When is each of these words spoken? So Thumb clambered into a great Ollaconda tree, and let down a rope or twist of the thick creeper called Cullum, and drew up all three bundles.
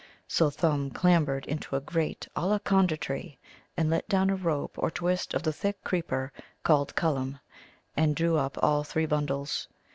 So 0.27 0.49
Thumb 0.49 0.89
clambered 0.89 1.45
into 1.45 1.75
a 1.75 1.79
great 1.79 2.27
Ollaconda 2.35 2.97
tree, 2.99 3.37
and 3.77 3.91
let 3.91 4.09
down 4.09 4.31
a 4.31 4.35
rope 4.35 4.73
or 4.79 4.89
twist 4.89 5.35
of 5.35 5.43
the 5.43 5.53
thick 5.53 5.83
creeper 5.83 6.33
called 6.63 6.95
Cullum, 6.95 7.37
and 7.95 8.15
drew 8.15 8.35
up 8.35 8.57
all 8.63 8.83
three 8.83 9.05
bundles. 9.05 9.67